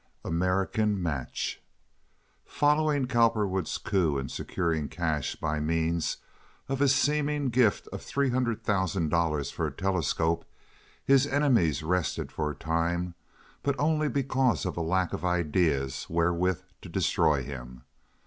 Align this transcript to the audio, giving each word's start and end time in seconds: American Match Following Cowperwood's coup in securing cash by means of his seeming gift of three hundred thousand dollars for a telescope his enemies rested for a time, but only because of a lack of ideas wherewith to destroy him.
American 0.25 0.99
Match 0.99 1.61
Following 2.43 3.05
Cowperwood's 3.05 3.77
coup 3.77 4.17
in 4.17 4.29
securing 4.29 4.87
cash 4.89 5.35
by 5.35 5.59
means 5.59 6.17
of 6.67 6.79
his 6.79 6.95
seeming 6.95 7.49
gift 7.49 7.87
of 7.93 8.01
three 8.01 8.31
hundred 8.31 8.63
thousand 8.63 9.09
dollars 9.09 9.51
for 9.51 9.67
a 9.67 9.71
telescope 9.71 10.43
his 11.05 11.27
enemies 11.27 11.83
rested 11.83 12.31
for 12.31 12.49
a 12.49 12.55
time, 12.55 13.13
but 13.61 13.77
only 13.79 14.09
because 14.09 14.65
of 14.65 14.75
a 14.75 14.81
lack 14.81 15.13
of 15.13 15.23
ideas 15.23 16.07
wherewith 16.09 16.63
to 16.81 16.89
destroy 16.89 17.43
him. 17.43 17.83